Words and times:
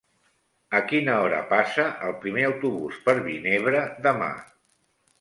A 0.79 0.81
quina 0.91 1.17
hora 1.25 1.43
passa 1.51 1.87
el 2.09 2.17
primer 2.25 2.49
autobús 2.51 3.01
per 3.07 3.19
Vinebre 3.31 3.87
demà? 4.11 4.35